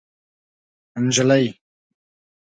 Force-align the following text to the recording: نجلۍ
نجلۍ 1.03 1.43